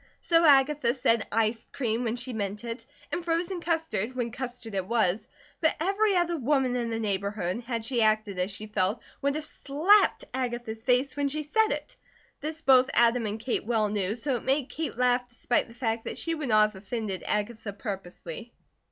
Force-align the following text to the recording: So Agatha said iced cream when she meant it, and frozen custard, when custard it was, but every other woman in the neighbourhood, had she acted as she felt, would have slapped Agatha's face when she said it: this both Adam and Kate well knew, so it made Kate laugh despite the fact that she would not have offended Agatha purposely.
So 0.19 0.43
Agatha 0.43 0.95
said 0.95 1.27
iced 1.31 1.71
cream 1.71 2.03
when 2.03 2.15
she 2.15 2.33
meant 2.33 2.63
it, 2.63 2.87
and 3.11 3.23
frozen 3.23 3.61
custard, 3.61 4.15
when 4.15 4.31
custard 4.31 4.73
it 4.73 4.87
was, 4.87 5.27
but 5.59 5.75
every 5.79 6.15
other 6.15 6.37
woman 6.39 6.75
in 6.75 6.89
the 6.89 6.99
neighbourhood, 6.99 7.61
had 7.65 7.85
she 7.85 8.01
acted 8.01 8.39
as 8.39 8.49
she 8.49 8.65
felt, 8.65 8.99
would 9.21 9.35
have 9.35 9.45
slapped 9.45 10.25
Agatha's 10.33 10.83
face 10.83 11.15
when 11.15 11.27
she 11.29 11.43
said 11.43 11.67
it: 11.69 11.97
this 12.39 12.63
both 12.63 12.89
Adam 12.95 13.27
and 13.27 13.39
Kate 13.39 13.63
well 13.63 13.89
knew, 13.89 14.15
so 14.15 14.37
it 14.37 14.43
made 14.43 14.69
Kate 14.69 14.97
laugh 14.97 15.29
despite 15.29 15.67
the 15.67 15.75
fact 15.75 16.05
that 16.05 16.17
she 16.17 16.33
would 16.33 16.49
not 16.49 16.71
have 16.71 16.75
offended 16.83 17.21
Agatha 17.27 17.71
purposely. 17.71 18.51